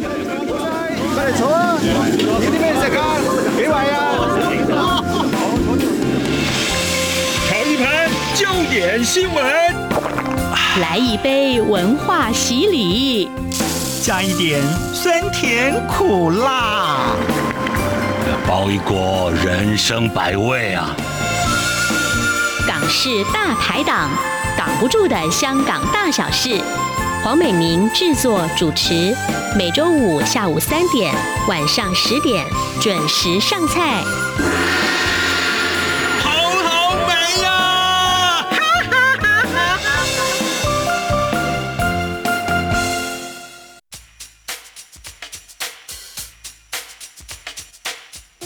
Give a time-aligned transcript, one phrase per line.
[0.00, 1.76] 快来坐啊！
[1.80, 3.00] 有啲咩食啊？
[3.56, 3.96] 几位啊？
[7.48, 9.44] 尝一盘焦点新闻，
[10.80, 13.30] 来一杯文化洗礼，
[14.02, 14.62] 加一点
[14.94, 17.14] 酸甜苦辣，
[18.46, 20.96] 包一锅人生百味啊！
[22.66, 24.08] 港式大排档，
[24.56, 26.60] 挡不住的香港大小事。
[27.22, 29.14] 黄美明制作主持，
[29.56, 31.14] 每周五下午三点、
[31.46, 32.44] 晚上十点
[32.80, 34.02] 准时上菜。
[36.20, 36.30] 好
[36.64, 38.44] 好美呀！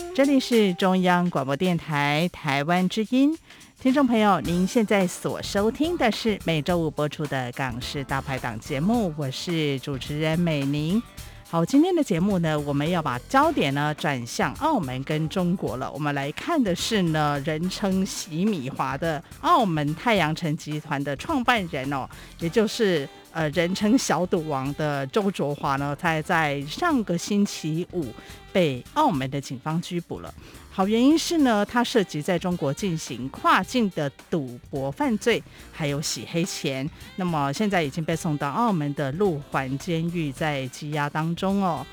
[0.14, 3.38] 这里是中央广播电台台湾之音。
[3.78, 11.00] 听众朋友，您现在所收听的是每周五播出的《港式大排档》节目，我是主持人美玲。
[11.48, 15.92] 好，今天的节目呢，我们要把焦点呢转向澳门跟中国了。
[15.92, 22.08] 我们来看的是呢，人称“洗米华”的澳门太阳城集团的创办人哦，
[22.40, 28.06] 也就是呃人称“小赌王”的周卓华呢，他在上个星期五
[28.52, 30.34] 被澳门的警方拘捕了。
[30.76, 36.86] 好，原因是呢，它涉及在中国进行跨境的赌博犯罪，还有洗黑钱。
[37.16, 41.86] 那么现在已经被送到澳门的陆环监狱，在羁押当中哦。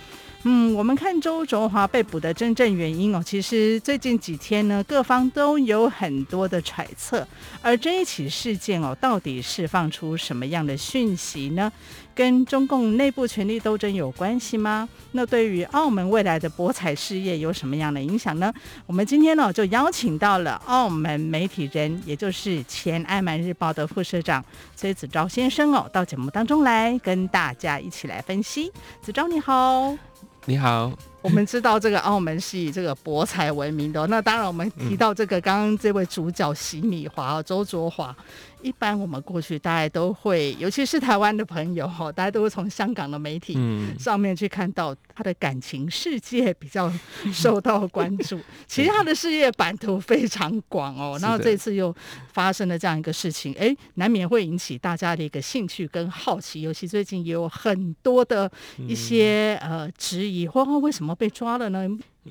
[0.45, 7.25] 嗯，我们看周卓华被捕的真正原因哦，其实最近几天呢，各方都有很多的揣测。
[7.61, 11.72] 而这一起事件哦，到底释放出什么样的讯息呢？
[12.13, 14.88] 跟中共内部权力斗争有关系吗？
[15.13, 18.53] 那对于澳门未来的博彩事业有什么样的影响呢？
[18.85, 24.44] 我们今天呢，就邀请到了澳门媒体人，也就是前《爱满日报》的副社长
[24.75, 28.69] 崔子昭先生哦，到节目当中来跟大家一起来分析。
[29.02, 30.12] 子昭你好。
[30.45, 30.91] 你好，
[31.23, 34.07] 我们知道这个澳门是以这个博彩闻名的哦。
[34.07, 38.16] 那当然，我们提到这个刚刚这位主角洗米华周卓华。
[38.61, 43.57] 一般我们过去大家都会，尤其是台湾的朋友哈，大家都会从香港的媒体
[44.00, 46.89] 上面去看到他的感情世界比较
[47.33, 48.39] 受到关注。
[48.66, 51.94] 其实他的事业版图非常广哦，然后这次又
[52.31, 56.62] 发生了这样一个事情，哎，难免会引起大家的一个兴趣跟好奇。
[56.62, 58.50] 尤其最近也有很多的
[58.88, 61.88] 一些呃质疑，或为什么被抓了呢？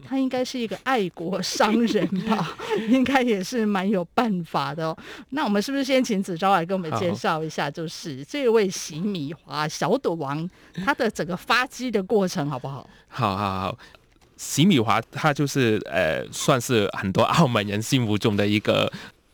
[0.08, 2.56] 他应该是一个爱国商人吧，
[2.88, 4.96] 应该也是蛮有办法的哦。
[5.30, 10.48] 那我们是不是先请子昭来跟我们介绍一下，就是这位洗米华小赌王
[10.82, 12.88] 他的整个发迹的过程，好不好？
[13.08, 13.78] 好好好，
[14.38, 18.90] 洗米华他就是呃，算是很多澳门人心目中的一个。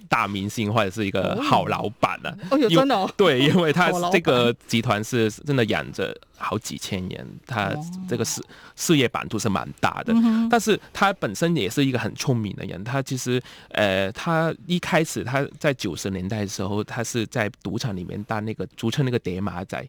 [0.09, 2.49] 大明星或者是一个好老板呢、啊？
[2.51, 3.11] 哦，有真的哦。
[3.17, 7.73] 对，因为他这个集团是真的养着好几千人，他
[8.09, 8.43] 这个事
[8.75, 10.15] 事业版图是蛮大的。
[10.51, 12.83] 但是他本身也是一个很聪明的人。
[12.83, 19.87] 他其实呃，他一开始他在九十年代的时候，他是在赌场里面当那个俗称那个叠马仔。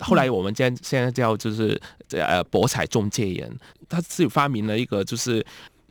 [0.00, 1.80] 后来我们现现在叫就是
[2.10, 5.44] 呃博彩中介人，他自己发明了一个就是。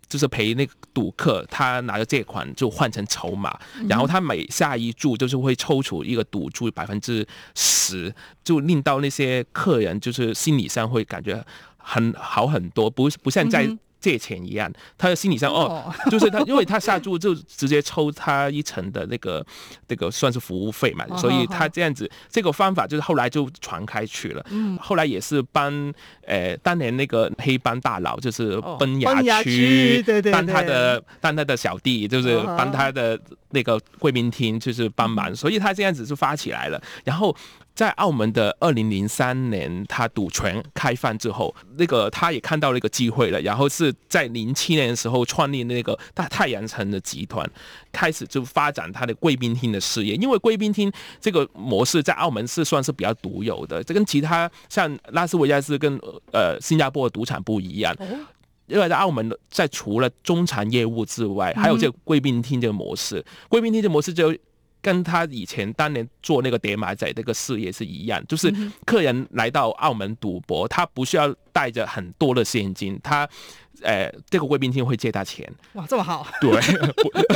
[0.09, 7.25] 就是陪那个赌客，他拿着借款就换成筹码，然后他每下一注就是会抽出一个赌注百分之
[7.56, 11.46] 十，就令到那些客人就是心理上会感觉
[11.78, 13.69] 很好很多，不不像在。
[14.00, 19.46] 借钱一样，他的心理上哦，就是他，因为他下注就直接抽他一层的那个
[19.88, 24.46] 那个算是服务费嘛，所以他这样子这个方法就是后来就传开去了。
[24.50, 25.94] 嗯，后来也是帮
[26.26, 37.36] 呃当年那个黑帮大佬就是崩牙区，对对，当他的当他的小弟就是帮他的那个贵宾厅就是帮忙，所以他这样子就发起来了，然后。
[37.79, 47.50] 在澳门的二零零三年，他赌权开放之后，那个他也看到了一个机会了，然后是在零七年的时候创立那个大太阳城的集团，
[47.94, 50.13] 开始就发展他的贵宾厅的事业。
[50.16, 50.91] 因为贵宾厅
[51.22, 55.97] 这个模式在澳门是算是比较独有的，这跟其他像拉斯维加斯跟
[56.34, 57.95] 呃新加坡的赌场不一样，
[58.68, 64.36] 因为在澳门在除了中产业务之外，还有这个贵宾厅这个模式，贵宾厅这个模式就。
[64.81, 68.54] 跟他以前当年做那个叠马仔那个事业是一样，就是
[68.86, 73.28] 客人来到澳门赌博，他不需要带着很多的现金，他，
[73.81, 75.52] 呃，这个贵宾厅会借他钱。
[75.74, 76.28] 哇，这么好？
[76.42, 76.52] 对，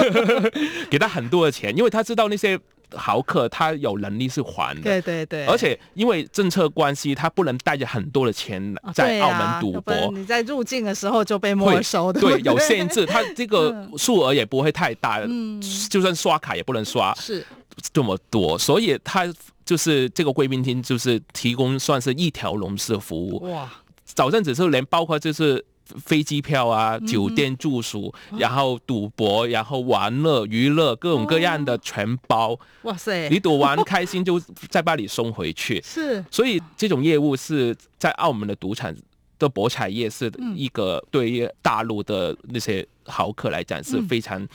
[0.90, 2.60] 给他很多的钱，因为他知道那些。
[2.96, 9.94] 豪客他有能力是还的，对对对，而且因为政策关系，他不能带着很多的钱在澳门赌博。
[9.94, 17.46] 啊、你在入境的时候就被没收的，对，有限制， 他这个数额也不会太大，嗯，就算刷卡也不能刷，是
[17.92, 19.26] 这么多，所以他
[19.66, 23.52] 就是这个贵宾厅就是提供算是一条龙式服务。
[23.52, 23.70] 哇。
[24.06, 25.64] 早阵子是连包括就是。
[26.00, 32.58] 飞机票啊，酒店住宿，嗯、然后赌博，然后玩乐、娱乐，各种各样的全包。
[32.84, 33.30] 哇塞！
[33.30, 35.82] 你赌完开心就再把你送回去。
[35.86, 38.94] 是，所以这种业务是在澳门的赌场
[39.40, 44.50] 的博彩业是一个对于大陆的那些豪客来讲是非常、嗯、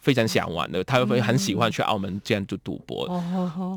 [0.00, 3.06] 非常想玩的，他会很喜欢去澳门这样做赌博。
[3.06, 3.76] 哦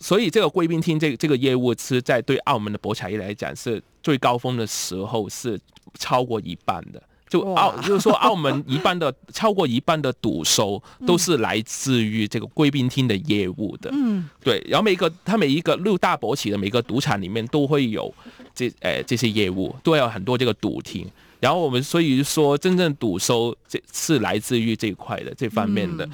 [0.00, 5.60] 所以这个贵宾厅这这个业务是在对澳门的博彩业来讲是最高峰的时候是
[5.98, 13.90] 超过一半的，就澳就是说澳门一半的超过一半的赌收都是来自于这个贵宾厅的业务的。
[13.92, 14.64] 嗯，对。
[14.66, 18.12] 然后每一个他每一个六大博企的每个赌场里面都会有
[18.54, 21.06] 这呃这些业务，都有很多这个赌厅。
[21.40, 26.08] 然后我们所以说真正赌收这是来自于这一块的这方面的。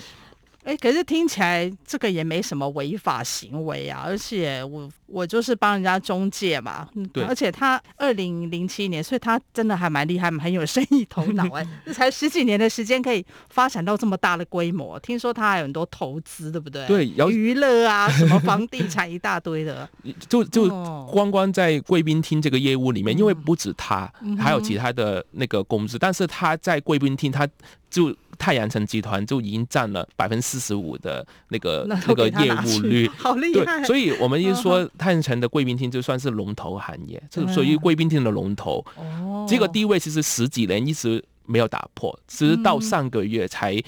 [0.66, 16.84] 哎，可是听起来这个也没什么违法行为啊，而且我我就是帮人家中介嘛，对，而且他二零零七年，所以他真的还蛮厉害，很有生意头脑哎， 这才十几年的时间可以发展到这么大的规模，听说他还有很多投资，对不对？
[16.88, 19.88] 对，有娱乐啊，什么房地产一大堆的，
[20.28, 20.68] 就就
[21.06, 27.48] 光光在贵宾厅这个业务里面，因为不止他，还有其他的那个公司，但是他在贵宾厅他。
[27.88, 33.80] 就太阳城集团就已经占了百分之四十五的那个那，那个业务率， 好厉害！
[33.80, 38.84] 对，所以我们一说太阳城的贵宾厅就算是龙头行业，就属于贵宾厅的龙头。
[38.96, 43.80] 哦，这个地位其实十几年一直没有打破，直到上个月才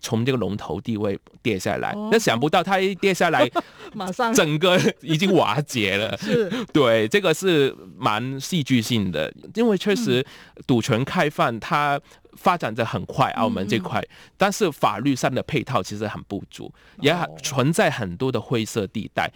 [0.00, 1.94] 从这个龙头地位跌下来。
[2.10, 3.50] 那想不到它一跌下来，
[3.94, 6.16] 马上整个已经瓦解了。
[6.20, 10.24] 是，对，这个是蛮戏剧性的，因为确实
[10.66, 12.00] 赌权开放它。
[12.36, 14.02] 发展的很快，澳门这块，
[14.36, 19.30] 但是法律上的配套其实很不足，也存在很多的灰色地带。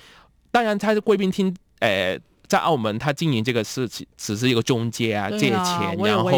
[0.51, 6.31] 当然，他是贵宾厅，呃，在澳门他经营这个事情只是一个中介啊，借钱，然后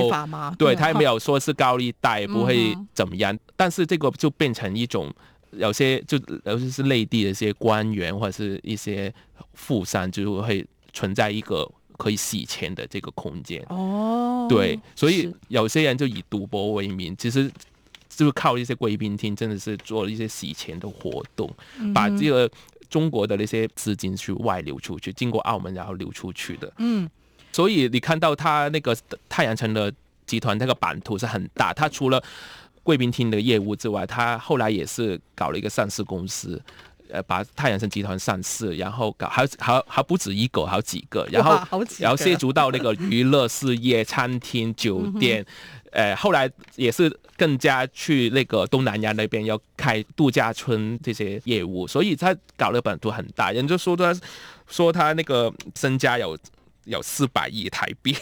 [0.59, 3.39] 对他也没有说是高利贷，不会怎么样。
[3.57, 5.13] 但是这个就变成一种，
[5.53, 9.13] 有些就尤其是内地的一些官员或者是一些
[9.55, 11.71] 富商，就会存在一个。
[12.01, 17.53] 可以洗钱的这个空间哦，对，所以有些人就以赌博为名，其实
[18.09, 21.55] 就是靠一些贵宾厅，真的是做了一些洗钱的活动，
[21.93, 22.51] 把这个
[22.89, 26.73] 中国的那些资金去外流出去，经过澳门然后流出去的。
[26.79, 27.07] 嗯，
[27.53, 28.97] 所以你看到他那个
[29.29, 29.93] 太阳城的
[30.25, 32.23] 集团那个版图是很大，他除了
[32.83, 36.59] 贵宾厅的业务之外，他后来也是搞了一个上市公司。
[37.13, 41.53] 呃，把太阳神集团上市，然后搞还还还不止一个，好几个，然后
[41.99, 45.45] 然后涉足到那个娱乐事业、餐厅、酒店，
[45.93, 54.15] 呃，后来也是更加去那个东南亚那边要开度假村这些业务，所以他搞了版图很大，人就说他
[54.69, 56.39] 说他那个身家有
[56.85, 58.15] 有四百亿台币，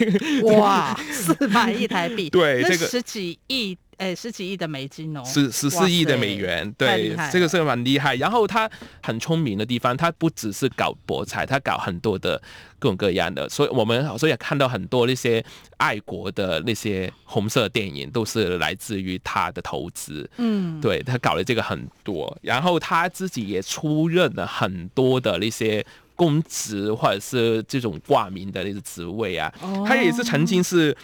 [0.45, 3.77] 哇， 四百亿台币，对，这个十几亿。
[3.99, 8.15] 哎，十几亿的美金哦，十十四亿的美元，对，这个是蛮厉害。
[8.15, 8.71] 然后他
[9.03, 12.41] 很聪明的地方，他不只是搞博彩，他搞很多的
[12.79, 13.49] 各种各样的。
[13.49, 15.45] 所以我们所以看到很多那些
[15.79, 20.31] 爱国的那些红色电影，都是来自于他的投资。
[20.37, 25.85] 嗯，对，他搞了这个很多，然后他自己也出任了很多的那些
[26.15, 29.53] 公职或者是这种挂名的那个职位啊。
[29.85, 30.97] 他也是曾经是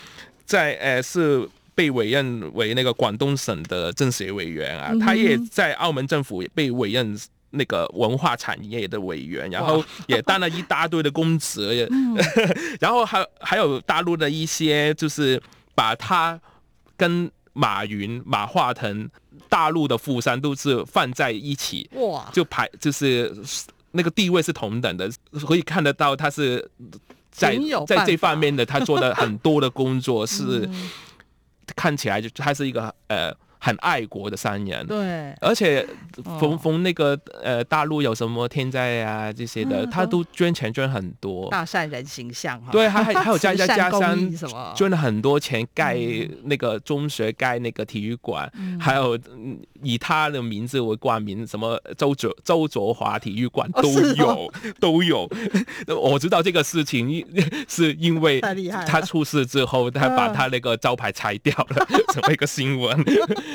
[0.46, 1.48] 在呃是。
[1.74, 7.18] 被委任为那个广东省的政协委员啊，他也在澳门政府也被委任
[7.50, 11.88] 那个文化产业的委员，然后也当了一大堆的公职，
[12.80, 15.40] 然后还还有大陆的一些就是
[15.74, 16.40] 把他
[16.96, 19.08] 跟马云、马化腾、
[19.48, 23.32] 大陆的富商都是放在一起，哇，就排就是
[23.92, 25.08] 那个地位是同等的，
[25.46, 26.68] 可以看得到他是
[27.30, 30.68] 在在这方面的他做的很多的工作 是。
[31.76, 35.86] 看起来就它是一个呃很爱国的商人，对，而且
[36.38, 42.70] 逢逢那个呃大陆有什么天灾啊这些的，他都捐钱捐很多，大善人形象哈。
[42.70, 44.30] 对，还还还有家家家乡
[44.76, 45.96] 捐了很多钱盖
[46.42, 49.18] 那个中学，盖那个体育馆，还有
[49.82, 55.26] 以他的名字为冠名，什么周卓周卓华体育馆都有都有。
[55.88, 57.26] 我知道这个事情
[57.66, 58.42] 是因为
[58.86, 63.02] 他出事之后，他把他那个招牌拆掉了， 成为一个新闻。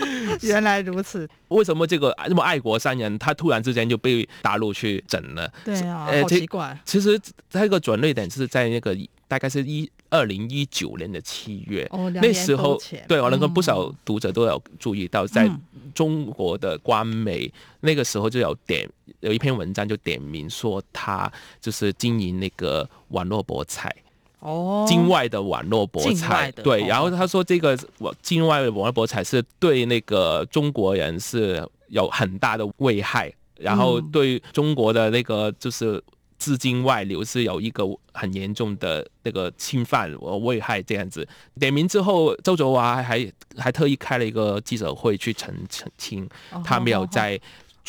[0.41, 5.51] 原来如此，为什么这个这么爱国商人，他突然之间就被大陆去整了？
[5.65, 6.79] 对啊，好奇怪。
[6.85, 7.19] 其实
[7.51, 15.49] 他一个转捩点是在那个大概是一二零一九年的七月，哦，那时候对我能够不少读者都有注意到，在
[15.93, 17.51] 中国的官媒、嗯、
[17.81, 18.89] 那个时候就有点
[19.19, 23.93] 有一篇文章就点名说他就是经营那个网络博彩。
[24.39, 36.01] 哦，境外的网络博彩对，哦然后他说这个我境外的网络博彩是对那个中国人是有很大的危害，然后对中国的那个就是
[36.37, 41.27] 资金外流是有一个很严重的那个侵犯和危害这样子。
[41.59, 46.29] 点名之后，周卓华还还特意开了一个记者会去澄澄清，
[46.63, 47.39] 他没有在。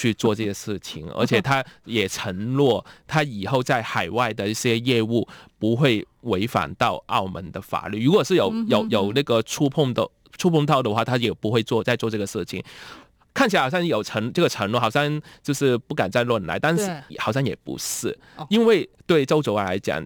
[0.00, 5.28] 去做这些事情，而且他也承诺，他以后在海外的一些业务
[5.58, 8.02] 不会违反到澳门的法律。
[8.02, 12.64] 如果是有有有那个触碰的触碰到的话，他也不会做再做这个事情。
[13.34, 20.02] 看起来好像有承这个承诺，好像就是不敢再乱来，但是好像也不是，因为对周卓来讲，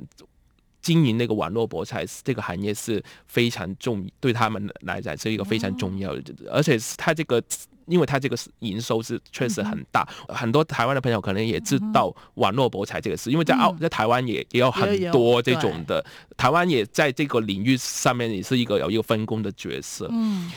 [0.82, 7.40] 经营那个网络博彩这个行业是非常重，对他们来讲是一个非常重要的，而且是他这个。
[7.86, 16.04] 因为他这个营收是确实很大，很多台湾的朋友可能也知道网络博彩这个事，因为在澳在台湾也也有很多这种的，
[16.36, 20.08] 台湾也在这个领域上面也是一个有一个分工的角色。
[20.10, 20.50] 嗯，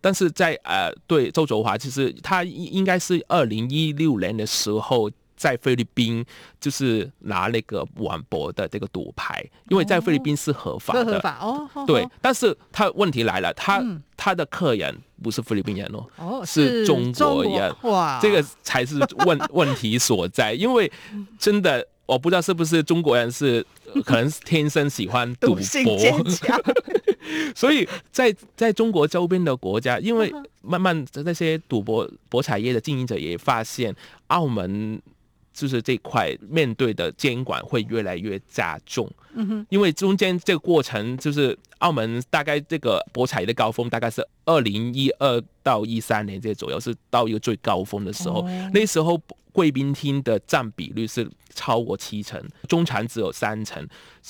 [0.00, 5.10] 但是在呃，对周卓华，其实他应应该是二零一六年的时候。
[5.36, 6.24] 在菲律宾
[6.60, 11.68] 就是拿那个网博的这个赌牌，因为在菲律宾是合法的，合法哦。
[11.86, 13.84] 对，但是他问题来了，他
[14.24, 17.76] 他的客人不是菲律宾人哦，是中国人。
[17.82, 20.54] 哇，这个才是问问题所在。
[20.54, 20.90] 因为
[21.38, 23.62] 真的，我不知道是不是中国人是
[24.06, 26.24] 可能天生喜欢赌博，
[27.54, 33.94] 所以在在中国周边的国家，因为慢慢的那些赌博博彩业的经营者也发现
[34.28, 34.98] 澳门。
[35.54, 48.42] 就是这块面对的监管会越来越加重，嗯哼，因为中间这个过程就是澳门大概这个博彩的高峰大概是二零一二到一三年这左右，是到一个最高峰的时候，
[48.72, 49.18] 那时候
[49.52, 53.86] 贵宾厅的占比率是超过七成，中产只有三成，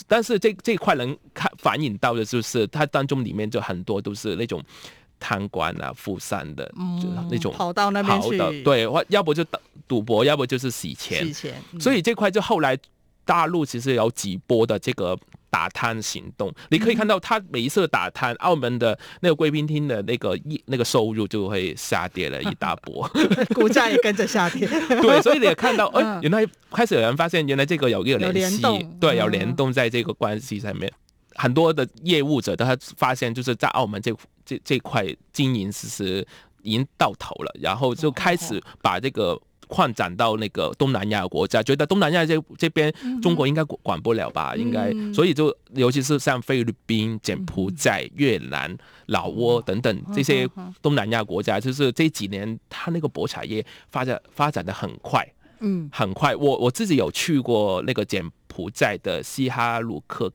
[0.06, 4.62] 但是这这块能看反映到的就是它当中里面就很多都是那种。
[5.24, 6.66] 贪官啊，富商的，
[7.00, 11.24] 就那种跑到那边去，对，或要不就赌赌博，要不就是洗钱。
[11.24, 12.76] 洗钱，所以这块就后来
[13.24, 16.52] 大陆其实有几波的这个打贪行动。
[16.68, 23.10] 你可以看到，他每一次打贪，澳门的那个贵宾厅的那个一那个收入就会下跌了一大波，
[23.56, 24.68] 股价也跟着下跌。
[25.00, 28.62] 对，所以你也看到， 哎，原来开始有人发现，原来这个有一个联系，
[29.00, 30.92] 对，有联动在这个关系上面。
[31.34, 34.14] 很多的业务者他发现，就是在澳门这
[34.44, 36.26] 这这块经营其实
[36.62, 48.76] 已经到头了，然后就开始把这个扩展到那个东南亚国家，觉得东南亚这这边中国应该管不了吧，应该，所以就尤其是像菲律宾、柬埔寨、越南、
[49.06, 50.48] 老挝等等这些
[50.80, 55.26] 东南亚国家，就是这几年他那个博彩业发展发展的很快，
[55.60, 56.36] 嗯，很快。
[56.36, 60.30] 我我自己有去过那个柬埔寨的西哈努克。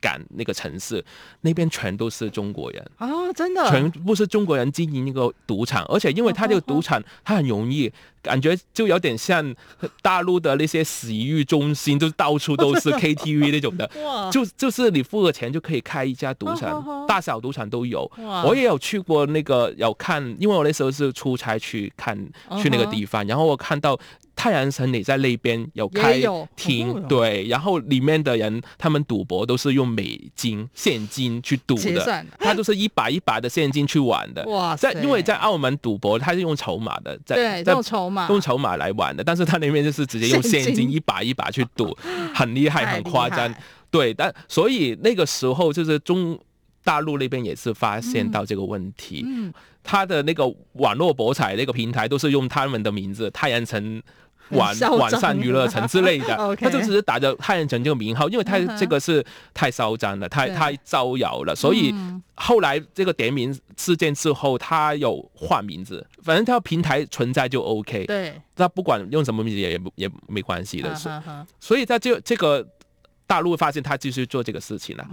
[0.00, 1.04] 赶那个城市，
[1.42, 3.32] 那边全都是中国人啊！
[3.34, 9.54] 真的，全部是中国人经营那个赌场，而且因为他这个赌场，他很容易，感觉就有点像
[10.02, 13.90] 大陆的那些洗浴中心，就到处都是 KTV 那种的。
[14.30, 18.10] 就就是你付了钱就可以开一家赌场，大小赌场都有。
[18.44, 22.16] 我也有去过那个，有看，因为我那时候是出差去看
[22.62, 23.98] 去那个地方，然后我看到。
[24.36, 26.18] 太阳城你在那边有开
[26.56, 34.42] 厅，对，然后里面的人他们赌博都是用美金现金去赌的，他都是一把一把的现金去玩的。
[34.46, 41.96] 哇，在因为在澳门赌博他是用筹码的，在在筹码用筹码来玩的，但是他那边就是直接用现金一把一把去赌，
[42.34, 43.54] 很厉害，很夸张。
[43.90, 46.38] 对，但所以那个时候就是中
[46.84, 49.24] 大陆那边也是发现到这个问题，
[49.82, 54.02] 他的那个网络博彩那个平台都是用他们的名字太阳城。
[54.50, 61.94] 晚 晚上娱乐城之类的， 他就只是打着太阳城这个名号，因为他这个是太嚣张了，太太招摇了，所以
[62.34, 71.08] 后来这个点名事件之后，他有换名字，反正他平台存在就 OK，对，他不管用什么名字也也没关系的，是
[71.60, 72.66] 所以他就这个
[73.26, 75.06] 大陆发现他继续做这个事情了，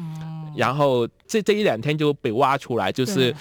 [0.56, 3.36] 然后这这一两天就被挖出来，就是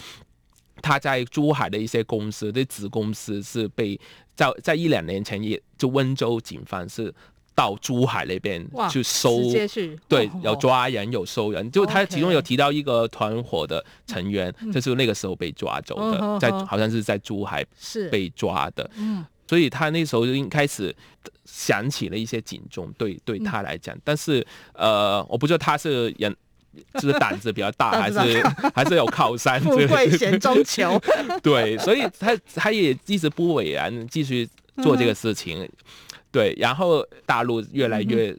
[0.82, 3.98] 他在珠海的一些公司的子公司是被。
[4.36, 7.10] 在在一两年前，也就温州警方是
[7.54, 9.40] 到珠海那边去收，
[10.06, 18.10] 对，有抓人有收人，就他其中有提到一个团伙的成员，就是那个时候被抓走的，在好像是在珠海是。
[18.10, 18.90] 被抓的，
[19.48, 20.94] 所以他那时候就开始
[21.46, 26.36] 响起了一些警钟，对对他来讲，但是呃，我不知道他是人。
[26.94, 28.42] 就是胆子比较大，还是
[28.74, 29.60] 还是有靠山？
[29.60, 31.00] 富贵险中求。
[31.42, 34.48] 对，所以他他也一直不委然，继续
[34.82, 35.68] 做这个事情。
[36.30, 38.36] 对，然后大陆越来越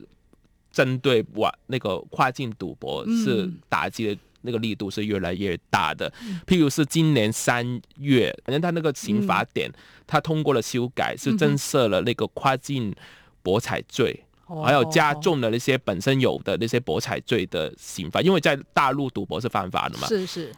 [0.72, 6.12] 针对玩那个跨境赌博是打击的那个力度是越来越大的。
[6.46, 9.72] 譬如是今年三月，反正他那个刑法典
[10.06, 12.94] 他通过了修改，是增设了那个跨境
[13.42, 14.24] 博彩罪，
[14.64, 20.08] 还有加重了那些本身有的那些博彩罪的刑罚，因为在大陆赌博是犯法的嘛。
[20.08, 20.52] 是是。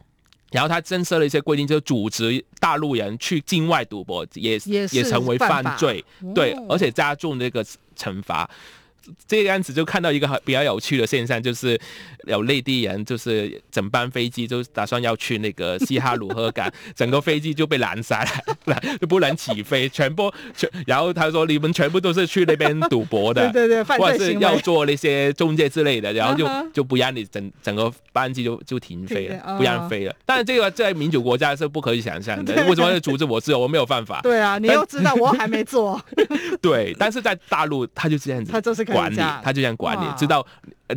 [0.52, 6.04] 然后他增设了一些规定，就是组织大陆人去境外赌博也也也成为犯罪，
[6.34, 7.64] 对，而且加重这个
[7.96, 8.50] 惩罚。
[9.28, 11.80] 这个样子就看到一个很比较有趣的现象，就是
[12.28, 18.26] 有内地人，就是整班飞机就打算要去那个西哈努克港， 整个飞机就被拦下
[18.66, 20.70] 来，就不能起飞，全部 全。
[20.86, 30.16] 然后他说你们全部都是去那边赌博的， 对对对，或者是要做那些中介之类的，然后就就不让你整整个班机就就停飞了，不让飞了。
[30.26, 33.40] 但是这个在民主国家是不可以想象的，为什么要阻止我？
[33.40, 34.20] 自由我没有办法。
[34.22, 36.00] 对啊，你又知道我还没做。
[36.62, 40.46] 对，但是在大陆他就这样子，他就是管理，他就这样管理，知道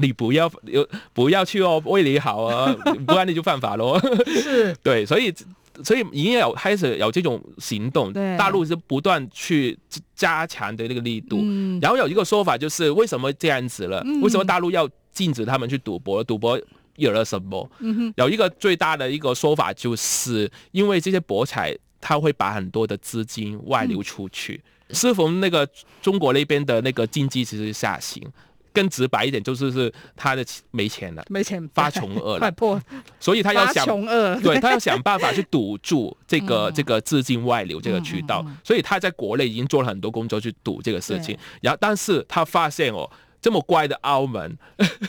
[0.00, 2.74] 你不要有不要去哦，为你好啊，
[3.06, 4.00] 不然你就犯法喽。
[4.26, 5.32] 是， 对，所以
[5.82, 9.78] 所以已经有开始有这种行动，大陆是不断去
[10.14, 11.38] 加强的那个力度。
[11.42, 14.02] 嗯、然后有一个说法就是，为什么这样子了？
[14.22, 16.22] 为什么大陆要禁止他们去赌博？
[16.22, 16.60] 赌博
[16.96, 17.70] 有了什么？
[17.80, 24.60] 嗯、有一个最大的一个说法，就是因为这些博彩，他会把很多的资金外流出去。
[24.92, 25.68] 嗯适逢那个
[26.00, 28.22] 中国那边的那个经济其实下行，
[28.72, 32.80] 更直白一点就是是他的没钱了，没钱发穷饿了，快破，
[33.18, 43.10] 所以他要想穷饿，对他要想办法去堵住这个 这个资金外流这个渠道，所以他在国内已经做了很多工作去堵这个事情，然后但是他发现哦。
[43.42, 44.56] 这么乖的澳门，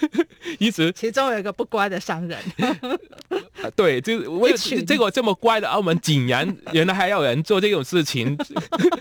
[0.60, 2.40] 一直其中有一个不乖的商人，
[3.78, 4.54] 对，就是为
[4.86, 8.36] 这个这么乖的澳门，竟然原来还有人做这种事情，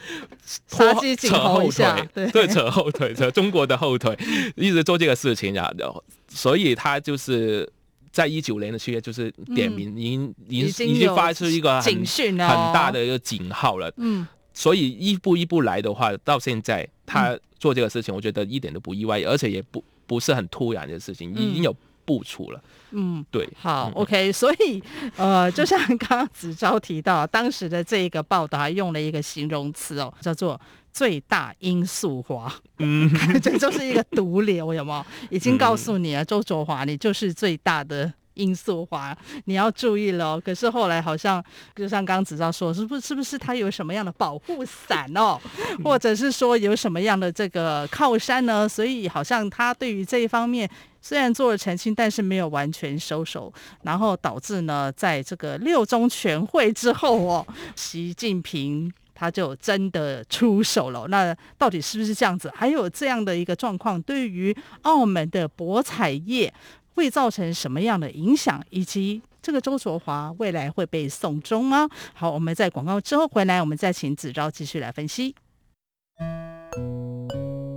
[0.68, 4.16] 杀鸡儆猴一下，对，对，扯后腿，扯中国的后腿，
[4.54, 7.66] 一直做这个事情，然后，所以他就是
[8.12, 17.38] 在一九年的七月，就是点名，已经已经已经发出一个警讯很大的一个警号了，嗯，所以一步一步来的话，到现在他。
[17.62, 21.72] 做这个事情，我觉得一点都不意外，而且也不不是很突然的事情，已经有
[22.04, 22.60] 部署了。
[22.90, 23.48] 嗯，对。
[23.56, 24.32] 好，OK。
[24.32, 24.82] 所以，
[25.16, 30.60] 呃，就像刚刚子昭提到，当时的这一个报道还用了一个形容词哦，叫做
[30.92, 32.52] “最大罂粟花”。
[32.82, 33.08] 嗯，
[33.40, 35.06] 这就是一个毒瘤，有没有？
[35.30, 38.12] 已经告诉你了，周卓华，你就是最大的。
[38.34, 40.40] 罂粟花，你要注意了。
[40.40, 41.42] 可是后来好像，
[41.74, 45.38] 就像刚刚子昭说，是不是是不是他有什么样的保护伞哦，
[45.84, 48.68] 或者是说有什么样的这个靠山呢？
[48.68, 50.68] 所以好像他对于这一方面
[51.00, 61.06] 虽然做了澄清，但是没有完全收手，然后导致呢，在这个六中全会之后哦，习近平他就真的出手了。
[61.08, 62.50] 那到底是不是这样子？
[62.54, 66.52] 还有这样的一个状况，对于澳门的博彩业。
[66.94, 71.88] 会造成什么样的影响，以及这个周卓华未来会被送终吗？
[72.14, 75.34] 好，我们在广告之后回来，我们再请子昭继续来分析。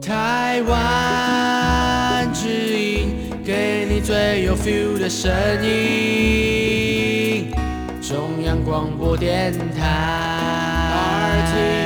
[0.01, 3.09] 台湾之音，
[3.43, 5.31] 给你最有 feel 的声
[5.65, 7.49] 音，
[8.01, 11.84] 中央广播电台。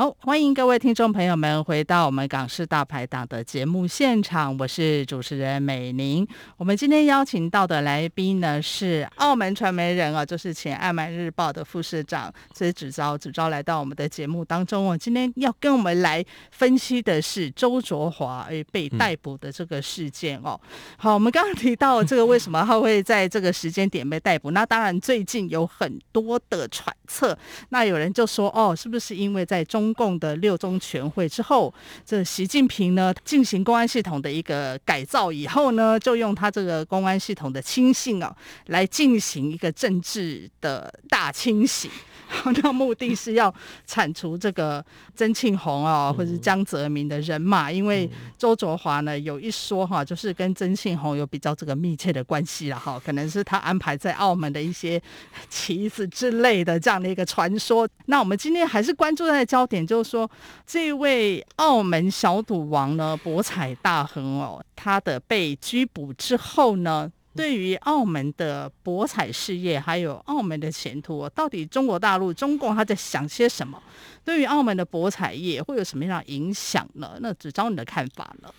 [0.00, 6.26] 好，欢迎各位听众朋友们回到我们港式大排档的节目现场，我是主持人美玲。
[6.56, 14.96] 我们今天邀请到的来宾呢是澳门传媒人啊，就是前《爱买日报》的副社长，所以子昭子昭来到我们的节目当中哦。
[14.96, 20.58] 今天要跟我们来分析的是周卓华诶被逮捕的这个事件哦。
[20.96, 24.50] 好，我们刚刚提到这个为什么他会在这个时间点被逮捕？
[24.52, 31.74] 那当然最近有很多的揣测，那有人就说哦，是不是因为在中中共的六中全会之后，
[32.06, 38.32] 这习近平呢进行公安系统的一个改造以后呢，就用他这个公安系统的亲信啊，
[38.66, 41.90] 来进行一个政治的大清洗。
[42.62, 43.52] 那目的是要
[43.84, 44.84] 铲除这个
[45.16, 55.02] 曾庆红啊，或者是江泽民的人马，因为周卓华呢有一说哈，就是跟曾庆红有比较这个密切的关系了哈，可能是他安排在澳门的一些
[55.48, 57.88] 棋子之类的这样的一个传说。
[58.06, 60.30] 那我们今天还是关注在焦点，就是说
[60.66, 73.80] 这位澳门小赌王呢，博彩大亨哦，他的被拘捕之后呢，对于澳门的博彩事业，还有澳门的前途，到底中国大陆中共他在想些什么？
[74.24, 77.16] 对于澳门的博彩业会有什么样的影响呢？
[77.20, 78.52] 那只招你的看法了？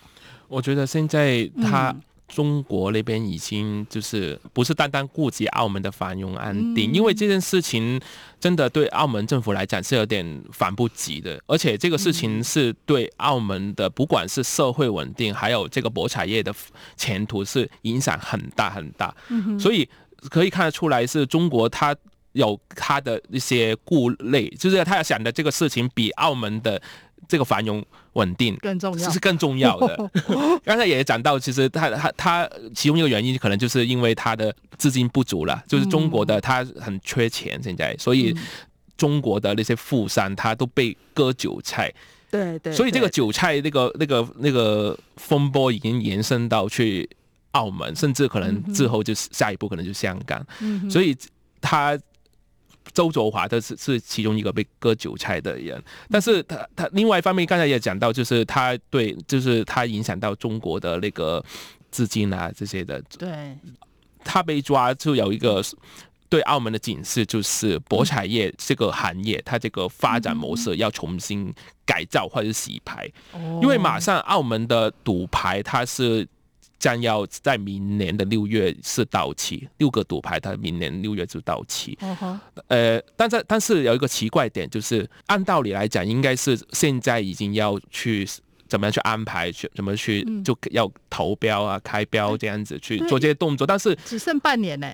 [0.48, 1.94] 我觉得现在他
[2.32, 8.00] 中国那边已经就是不是单单顾及澳门的繁荣安定，因为这件事情
[8.40, 16.54] 真的对澳门政府来讲是有点反不及的，而且这个事情是对澳门的不管是社会稳定，还有这个博彩业的
[16.96, 19.14] 前途是影响很大很大，
[19.60, 19.86] 所以
[20.30, 21.94] 可以看得出来是中国它
[22.32, 26.80] 有它的一些顾虑，就是他要想的这个事情比澳门的。
[27.28, 30.10] 这个繁荣稳定更重要，是更重要的。
[30.64, 38.36] 刚才也讲到，其实他他他其中一个原因，可能就是因为他的资金不足了，就是中国的他很缺钱，现在，所以
[38.96, 41.92] 中国的那些富商他都被割韭菜。
[42.30, 42.72] 对对。
[42.72, 47.08] 所以这个韭菜那个那个那个风波已经延伸到去
[47.52, 50.44] 澳门，甚至可能之后就是下一步可能就香港。
[50.90, 51.16] 所以
[51.60, 51.98] 他。
[52.94, 61.42] 周卓华他是是其中一个被割韭菜的人，但是他他另外一方面刚才也讲到，就是他对，就是他影响到中国的那个
[61.90, 63.00] 资金啊这些的。
[63.18, 63.56] 对，
[64.24, 65.62] 他被抓就有一个
[66.28, 71.52] 对澳门的警示，就是博彩业这个行业，它这个发展模式要重新
[71.86, 73.10] 改造或者洗牌，
[73.60, 76.28] 因为马上澳门的赌牌它是。
[76.82, 81.96] 将要在明年的六月是到期，六个赌牌，它明年六月就到期。
[82.66, 88.28] 呃，但是但是有一个奇怪点，就是按道理来讲，应该是现在已经要去
[88.66, 94.92] 怎么样去安排，去怎么去就要投标啊、开标这样子去做这些动作，但是只剩半年呢。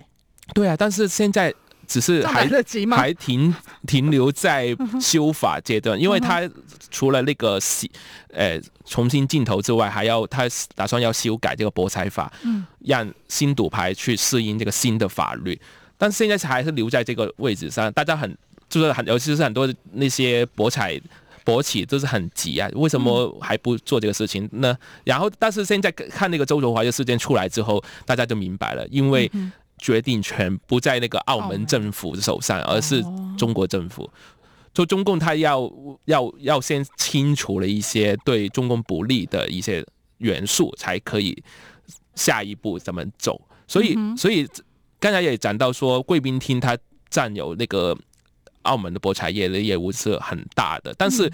[0.52, 1.54] 对啊，但是现在。
[1.88, 2.46] 只是还
[2.90, 3.52] 还停
[3.86, 6.48] 停留在修法阶段，因为他
[6.90, 7.90] 除了那个洗
[8.32, 12.30] 呃重新镜头之外，还要他打算要修改这个博彩法，
[12.80, 15.58] 让新赌牌去适应这个新的法律。
[15.96, 18.36] 但现在还是留在这个位置上，大家很
[18.68, 21.00] 就是很尤其是很多那些博彩
[21.42, 24.76] 博企都是很急啊，为什么还不做这个事情呢？
[25.04, 29.30] 然后但是现在看那个周卓华的事件出来之后，大家就明白了，因为。
[29.78, 33.02] 决定权不在那个澳门政府的手上，而是
[33.36, 34.08] 中国政府。
[34.74, 35.68] 就中共，他要
[36.04, 39.84] 要要先清除了一些对中共不利的一些
[40.18, 41.42] 元素，才可以
[42.14, 43.40] 下一步怎么走。
[43.66, 44.46] 所以，所以
[45.00, 46.78] 刚才也讲到说，贵宾厅它
[47.10, 47.96] 占有那个
[48.62, 51.32] 澳门的博彩业的业务是很大的，但是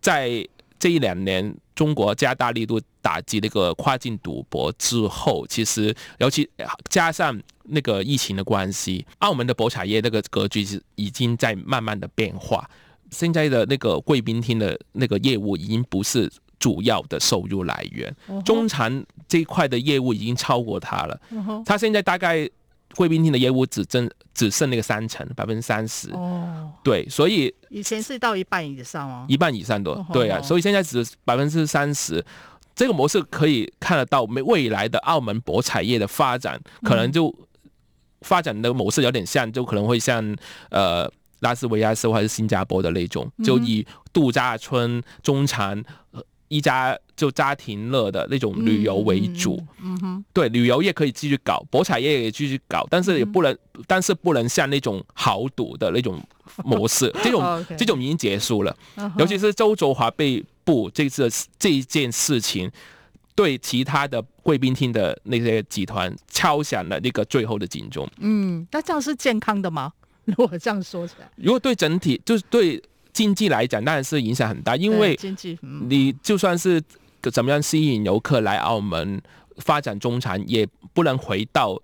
[0.00, 0.44] 在
[0.80, 6.48] 这一两年，中国加大力度打击那个跨境赌博之后，其实尤其
[6.88, 12.68] 加上那个疫情的关系，澳门的博彩业那个格局是已经在慢慢的变化。
[13.10, 21.20] 现在的那个贵宾厅的那个业务已经不是主要的收入来源，中产这一块的业务已经超过它了。
[21.64, 22.48] 它现在大概。
[22.96, 26.10] 贵宾厅的业务只剩只剩那个三成，百分之三十。
[26.12, 32.24] 哦，对，所以以前是到一半以上哦，一半以上多，对啊，所以现在只百分之三十。
[32.74, 37.34] 这个模式可以看得到，未来的澳门博彩业的发展，可能就
[38.22, 40.34] 发展的模式有点像，就可能会像
[40.70, 45.82] 呃拉斯维加斯或者是新加坡的那种，就以度假村、中产。
[46.50, 56.20] 一家就家庭乐的那种旅游为主，嗯哼，对，旅游业可以继续搞，博彩业也继续搞，但是也不能，但是不能像那种豪赌的那种
[56.64, 58.76] 模式， 这种这种已经结束了。
[59.16, 62.68] 尤其是周卓华被捕这次这一件事情，
[63.36, 68.10] 对其他的贵宾厅的那些集团敲响了那个最后的警钟。
[68.18, 69.92] 嗯，那这样是健康的吗？
[70.26, 72.82] 如果这样说起来，如果对整体就是对。
[73.20, 75.14] 经济来讲，当然是影响很大，因为
[75.90, 76.82] 你就算是
[77.30, 79.20] 怎么样吸引游客来澳门
[79.58, 81.78] 发展中产，也不能回到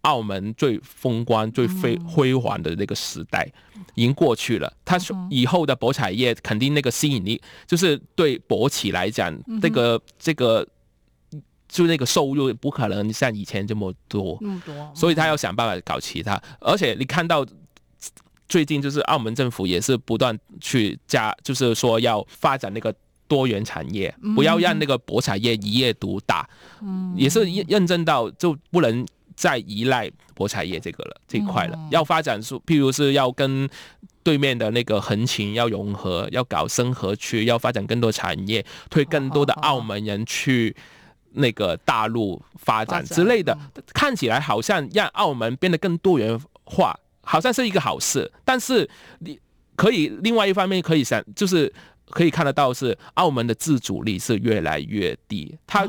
[0.00, 3.48] 澳门最风光、最辉辉煌的那个时代，
[3.94, 4.72] 已经过去了。
[4.84, 4.98] 他
[5.30, 10.66] 以后的博彩业肯定那个吸引力，就是对博企来讲，这个这个
[11.68, 14.36] 就那个收入不可能像以前这么多，
[14.92, 17.46] 所以他要想办法搞其他，而且你看到。
[18.50, 22.92] 最近就是澳门政府也是不断去加，就是说要发展那个
[23.28, 26.46] 多元产业，不要让那个博彩业一业独大，
[26.82, 27.14] 嗯。
[27.16, 33.68] 也是认证到就不能再依赖博彩业这个了这一块了，要发展出，譬如是要跟
[34.24, 40.74] 对面的那个横琴要融合，要搞生活区，要发展更多产业，推更多的澳门人去
[41.34, 43.56] 那个大陆发展之类的，
[43.94, 46.98] 看起来好像让澳门变得更多元化。
[47.22, 48.88] 好像是一个好事，但是
[49.20, 49.38] 你
[49.76, 51.72] 可以另外一方面可以想，就是
[52.10, 55.88] 可以看得到是澳门的自主力是越来越低，它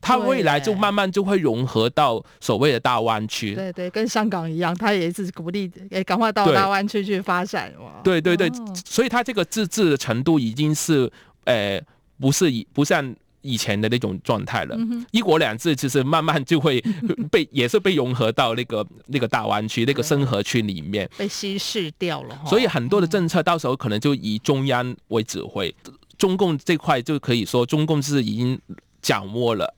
[0.00, 3.54] 它未来就慢慢就会融合到所谓的大湾区。
[3.54, 7.72] 对对，跟香港一样，它也是鼓励诶，赶快到大湾区去发展。
[7.80, 8.50] 哇，对对对，
[8.84, 11.10] 所以它这个自治的程度已经是
[11.44, 11.80] 呃
[12.20, 13.14] 不是以不像。
[13.48, 14.76] 以前的那种状态了。
[15.10, 16.80] 一国两制其实慢慢就会
[17.32, 22.38] 被也是被融合到那个那个大湾区那个深合区里面，被稀释掉了。
[22.46, 25.74] 所以很多的政策到时候可能就以中央为指挥，
[26.18, 28.60] 中共这块就可以说中共是已经
[29.00, 29.74] 掌握了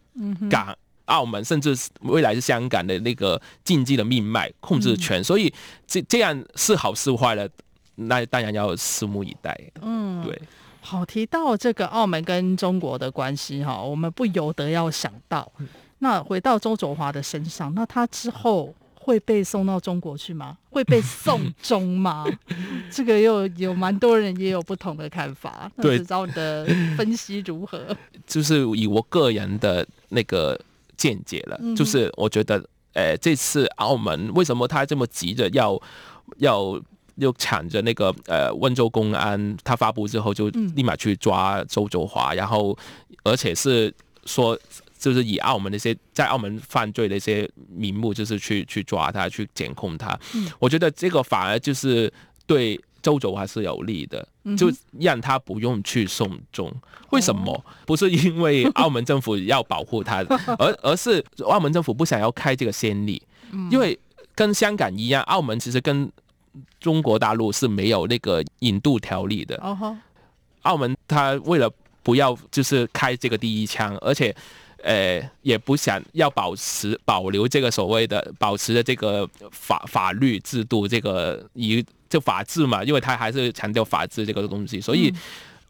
[0.50, 5.22] 港、澳门，甚至未来是香港的那个经济的命脉控制权。
[5.22, 5.52] 所以
[5.87, 7.48] 这这样是好是坏了，
[7.94, 9.59] 那当然要拭目以待。
[9.83, 10.40] 嗯，对。
[10.90, 15.50] 好，提到这个澳门跟中国的关系哈，我们不由得要想到，
[16.00, 20.59] 那回到周卓华的身上，那他之后会被送到中国去吗？
[20.68, 22.26] 会被送 终吗？
[22.90, 25.70] 这个又有蛮多人也有不同的看法。
[25.81, 27.96] 对，知道你的分析如何？
[28.26, 30.61] 就是以我个人的那个
[30.96, 32.61] 见解了，就是我觉得，
[32.94, 35.81] 呃，这次澳门为什么他这么急着要
[36.38, 36.83] 要？
[37.20, 42.76] 又抢着那个呃温州公安，他发布之后就立马去抓周卓华，然后
[43.22, 43.92] 而且是
[44.24, 44.59] 说
[44.98, 50.18] 就是以澳门那些在澳门犯罪的一些名目，就是去去抓他，去监控他。
[50.59, 52.12] 我觉得这个反而就是
[52.46, 54.26] 对周卓华是有利的，
[54.59, 56.70] 就让他不用去送终。
[57.11, 57.64] 为什么？
[57.87, 60.22] 不是因为澳门政府要保护他，
[60.59, 63.20] 而而是澳门政府不想要开这个先例，
[63.70, 63.98] 因为
[64.35, 66.12] 跟香港一样，澳门其实跟
[66.78, 69.56] 中国大陆是没有那个引渡条例的。
[70.62, 71.70] 澳门他为了
[72.02, 74.34] 不要就是开这个第一枪，而且
[74.82, 85.12] 呃也不想要保持保留这个所谓的保持的这个法法律制度，这个以就法治嘛，因为他还是强调法治这个东西，所以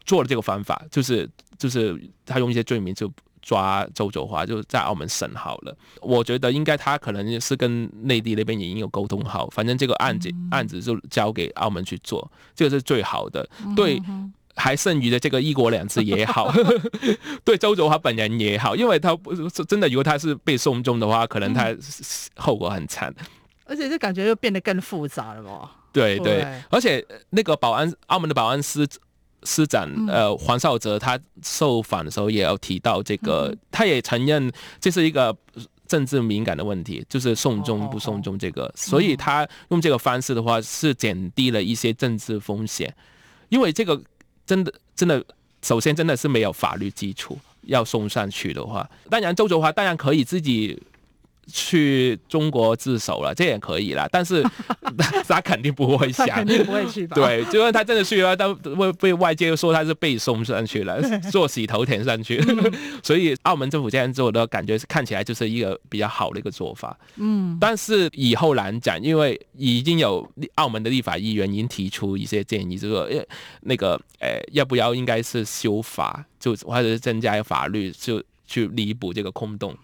[0.05, 3.11] 做了这个方法，就是就是他用一些罪名就。
[3.41, 13.47] 抓周卓华就在澳门审好了，我觉得应该他可能是跟内地那边已经有沟通好，反正这个案子案子就交给澳门去做，这个是最好的。
[13.75, 14.01] 对，
[14.55, 16.53] 还剩余的这个一国两制也好，
[17.43, 21.75] 对周卓华本人也好，因为他不是真的，如果他是被送终的话，可能他
[22.35, 23.13] 后果很惨。
[23.65, 25.71] 而且这感觉又变得更复杂了嘛。
[25.91, 28.87] 对对，而且那个保安，澳门的保安司。
[29.43, 35.35] 司长呃黄少哲他受访的时候也有提到这个，他也承认这是一个
[35.87, 42.93] 政治敏感的问题，就是送终不送终这个，所以他用这个方式的话是减低了一些政治风险，
[43.49, 44.01] 因为这个
[44.45, 45.23] 真的真的
[45.61, 50.81] 首先真的是没有法律基础要送上去的话，当然周卓华当然可以自己。
[51.51, 54.43] 去中国自首了，这也可以啦，但是
[55.27, 57.15] 他肯定不会想，肯定不会去吧？
[57.15, 62.43] 对，就算他真的去了，他会被外界说他是被送上去了， 做洗头填上去。
[62.47, 66.97] 嗯、所以澳门政府这样做的感觉是看起来就是一个比较好的一个做法。
[67.17, 73.07] 嗯，但是以后难讲，因为已经有澳门的立法议员已经提出一些建议，就说
[73.61, 79.75] 那个呃，要不要应该是修法，就或者是增加法律，就去弥补这个空洞。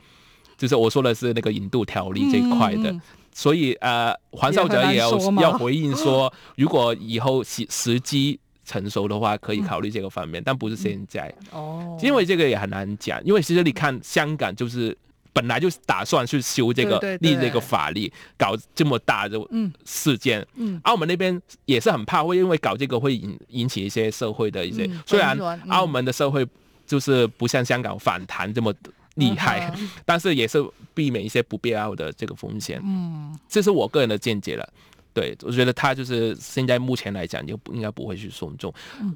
[0.57, 11.31] 就是我说的是那个引渡条例这一块的，嗯、所以呃，黄少哲也要要回应说，如果以后时时机成熟的话，可以考虑这个方面，嗯、但不是现在。
[11.51, 14.97] 哦，因为这个也很难讲，因为其实你看香港就是
[15.31, 19.39] 本来就是打算去修这个立这个法律，搞这么大的
[19.85, 20.41] 事件。
[20.55, 25.37] 嗯，嗯澳门那边也是很怕会因为搞这个会引引起一些社会的一些，嗯、虽然
[25.69, 26.43] 澳门的社会
[26.87, 28.73] 就是不像香港反弹这么。
[29.17, 29.71] 厉害，
[30.05, 32.79] 但是也是避免一些不必要的这个风险。
[32.83, 34.67] 嗯，这是我个人的见解了。
[35.13, 38.73] 对，我觉得他就是现在目前来讲，就不应该不会去送终。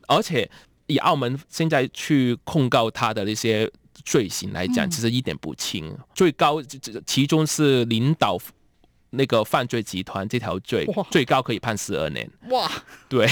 [0.08, 0.50] 而且
[0.88, 3.70] 以澳门现在去控告他的那些
[4.04, 6.62] 罪行来讲，其实一点不轻，最高
[7.06, 8.38] 其中是领导
[9.12, 12.30] 那个犯罪集团这条罪，最高可以判十二年。
[12.50, 12.70] 哇，
[13.08, 13.28] 对，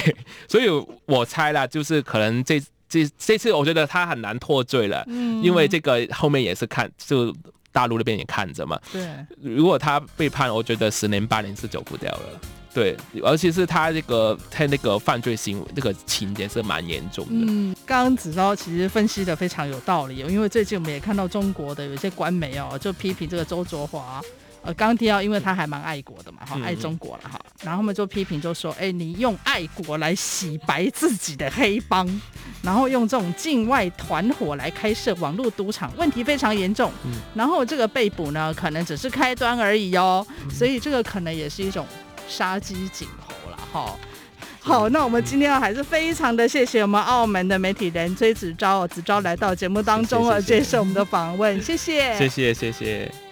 [0.48, 0.68] 所以
[1.06, 2.62] 我猜啦，就是可能这。
[2.90, 7.34] 这这次我觉得他很难脱罪了，嗯，因为这个后面也是看，就
[7.72, 8.80] 大陆那边也看着嘛。
[8.92, 9.08] 对，
[9.42, 12.42] 如果他被判，我觉得十年八年是走不掉了。
[12.74, 17.32] 对，而且是他这个他那个犯罪行为那个情节是蛮严重的。
[17.32, 24.22] 嗯，刚刚子昭其实分析的非常有道理，因为最近我们也看到中国的有一些官媒哦，就批评这个周卓华。
[24.62, 32.06] 呃，刚刚提到，因为他还蛮爱国的嘛，哈，爱中国了哈，然后他们就批评，就说，哎，你用爱国来洗白自己的黑帮，
[32.62, 36.92] 然后用这种境外团伙来开设网络赌场，问题非常严重。
[37.34, 41.86] 然后这个被捕呢，可能只是开端而已哦，所以这个可能也是一种
[42.28, 43.96] 杀鸡儆猴了，哈。
[44.62, 53.29] 好，那我们今天还是非常的谢谢我们澳门的媒体人崔子昭，子昭来到节目当中啊，接受我们的访问，谢谢，谢谢，谢谢。